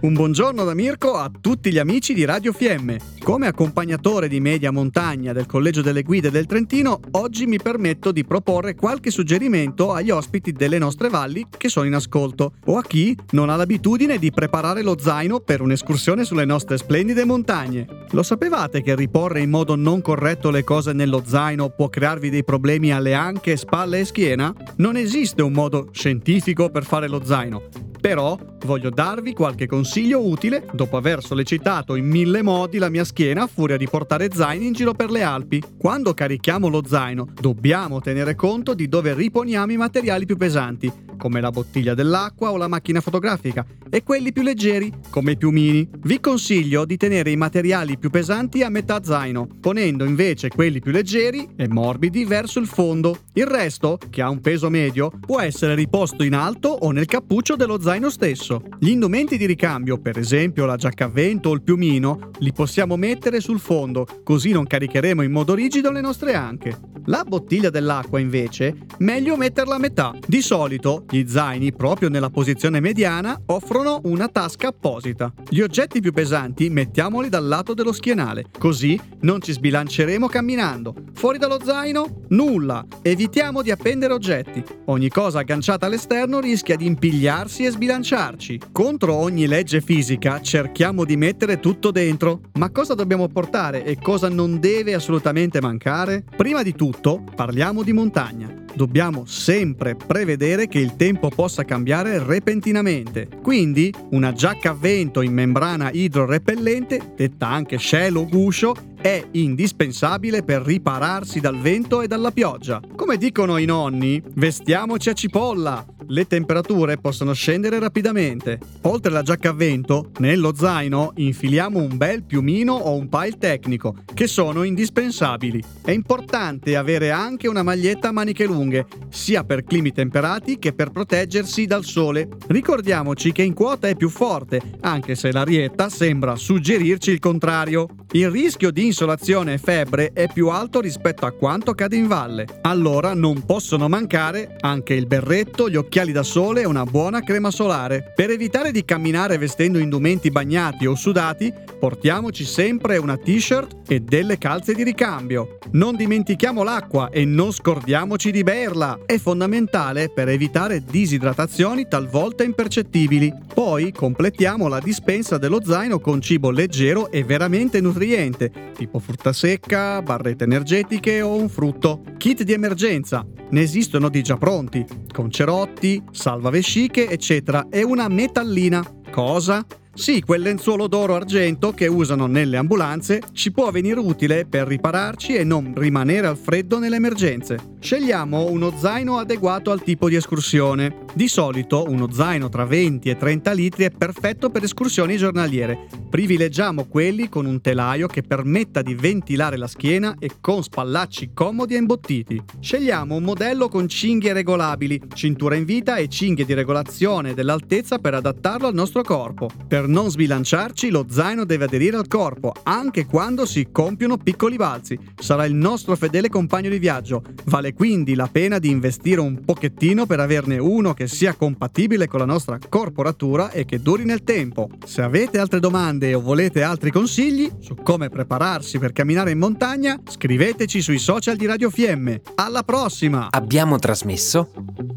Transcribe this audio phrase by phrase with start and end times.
[0.00, 2.94] Un buongiorno da Mirko a tutti gli amici di Radio FM.
[3.22, 8.24] Come accompagnatore di media montagna del Collegio delle Guide del Trentino, oggi mi permetto di
[8.24, 13.14] proporre qualche suggerimento agli ospiti delle nostre valli che sono in ascolto o a chi
[13.32, 17.86] non ha l'abitudine di preparare lo zaino per un'escursione sulle nostre splendide montagne.
[18.12, 22.42] Lo sapevate che riporre in modo non corretto le cose nello zaino può crearvi dei
[22.42, 24.50] problemi alle anche, spalle e schiena?
[24.76, 27.89] Non esiste un modo scientifico per fare lo zaino.
[28.00, 33.42] Però voglio darvi qualche consiglio utile dopo aver sollecitato in mille modi la mia schiena
[33.42, 35.62] a furia di portare zaini in giro per le Alpi.
[35.76, 41.42] Quando carichiamo lo zaino dobbiamo tenere conto di dove riponiamo i materiali più pesanti, come
[41.42, 45.86] la bottiglia dell'acqua o la macchina fotografica, e quelli più leggeri, come i piumini.
[45.98, 50.92] Vi consiglio di tenere i materiali più pesanti a metà zaino, ponendo invece quelli più
[50.92, 53.18] leggeri e morbidi verso il fondo.
[53.34, 57.54] Il resto, che ha un peso medio, può essere riposto in alto o nel cappuccio
[57.54, 58.62] dello zaino stesso.
[58.78, 62.96] Gli indumenti di ricambio, per esempio la giacca a vento o il piumino, li possiamo
[62.96, 66.78] mettere sul fondo, così non caricheremo in modo rigido le nostre anche.
[67.06, 70.14] La bottiglia dell'acqua, invece, meglio metterla a metà.
[70.24, 75.32] Di solito, gli zaini, proprio nella posizione mediana, offrono una tasca apposita.
[75.48, 80.94] Gli oggetti più pesanti mettiamoli dal lato dello schienale, così non ci sbilanceremo camminando.
[81.14, 82.22] Fuori dallo zaino?
[82.28, 82.86] Nulla.
[83.02, 84.62] Evitiamo di appendere oggetti.
[84.86, 88.60] Ogni cosa agganciata all'esterno rischia di impigliarsi e sbilanciarci.
[88.70, 92.40] Contro ogni legge fisica cerchiamo di mettere tutto dentro.
[92.54, 96.24] Ma cosa dobbiamo portare e cosa non deve assolutamente mancare?
[96.36, 98.60] Prima di tutto, parliamo di montagna.
[98.74, 103.28] Dobbiamo sempre prevedere che il tempo possa cambiare repentinamente.
[103.42, 110.42] Quindi, una giacca a vento in membrana idrorepellente, detta anche shell o guscio, è indispensabile
[110.42, 112.80] per ripararsi dal vento e dalla pioggia.
[112.94, 115.84] Come dicono i nonni, vestiamoci a cipolla.
[116.10, 118.58] Le temperature possono scendere rapidamente.
[118.82, 123.94] Oltre alla giacca a vento, nello zaino infiliamo un bel piumino o un pile tecnico,
[124.12, 125.62] che sono indispensabili.
[125.84, 130.90] È importante avere anche una maglietta a maniche lunghe, sia per climi temperati che per
[130.90, 132.26] proteggersi dal sole.
[132.48, 137.86] Ricordiamoci che in quota è più forte, anche se l'arietta sembra suggerirci il contrario.
[138.12, 142.46] Il rischio di insolazione e febbre è più alto rispetto a quanto accade in valle.
[142.62, 147.50] Allora non possono mancare anche il berretto, gli occhiali da sole e una buona crema
[147.50, 148.12] solare.
[148.16, 154.38] Per evitare di camminare vestendo indumenti bagnati o sudati, portiamoci sempre una t-shirt e delle
[154.38, 155.58] calze di ricambio.
[155.72, 159.00] Non dimentichiamo l'acqua e non scordiamoci di berla.
[159.04, 163.32] È fondamentale per evitare disidratazioni talvolta impercettibili.
[163.52, 170.00] Poi completiamo la dispensa dello zaino con cibo leggero e veramente nutriente, tipo frutta secca,
[170.00, 172.09] barrette energetiche o un frutto.
[172.20, 173.26] Kit di emergenza.
[173.48, 178.84] Ne esistono di già pronti, con cerotti, salvavesciche, eccetera, e una metallina.
[179.10, 179.64] Cosa?
[179.94, 185.34] Sì, quel lenzuolo d'oro argento che usano nelle ambulanze ci può venire utile per ripararci
[185.34, 187.69] e non rimanere al freddo nelle emergenze.
[187.82, 191.06] Scegliamo uno zaino adeguato al tipo di escursione.
[191.14, 195.86] Di solito uno zaino tra 20 e 30 litri è perfetto per escursioni giornaliere.
[196.10, 201.74] Privilegiamo quelli con un telaio che permetta di ventilare la schiena e con spallacci comodi
[201.74, 202.40] e imbottiti.
[202.60, 208.12] Scegliamo un modello con cinghie regolabili, cintura in vita e cinghie di regolazione dell'altezza per
[208.12, 209.48] adattarlo al nostro corpo.
[209.66, 214.98] Per non sbilanciarci, lo zaino deve aderire al corpo, anche quando si compiono piccoli balzi.
[215.16, 217.22] Sarà il nostro fedele compagno di viaggio.
[217.70, 222.18] Vale quindi la pena di investire un pochettino per averne uno che sia compatibile con
[222.20, 224.68] la nostra corporatura e che duri nel tempo.
[224.84, 229.98] Se avete altre domande o volete altri consigli su come prepararsi per camminare in montagna,
[230.08, 232.22] scriveteci sui social di Radio Fiemme.
[232.36, 233.28] Alla prossima!
[233.30, 234.50] Abbiamo trasmesso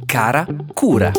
[0.05, 1.11] Cara Cura.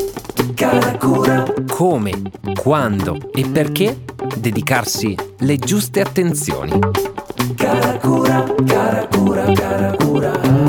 [0.54, 2.12] Cara cura, Come,
[2.60, 4.04] quando e perché
[4.36, 6.78] dedicarsi le giuste attenzioni.
[7.56, 10.63] cara cura, cara cura, cara cura.